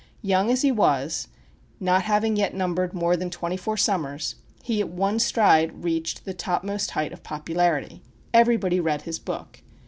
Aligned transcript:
Young 0.23 0.49
as 0.49 0.63
he 0.63 0.71
was, 0.71 1.27
not 1.79 2.01
having 2.01 2.35
yet 2.35 2.55
numbered 2.55 2.91
more 2.91 3.15
than 3.15 3.29
twenty 3.29 3.55
four 3.55 3.77
summers, 3.77 4.33
he 4.63 4.81
at 4.81 4.89
one 4.89 5.19
stride 5.19 5.83
reached 5.83 6.25
the 6.25 6.33
topmost 6.33 6.89
height 6.97 7.13
of 7.13 7.21
popularity. 7.21 8.01
Everybody 8.33 8.79
read 8.79 9.03
his 9.03 9.19
book. 9.19 9.61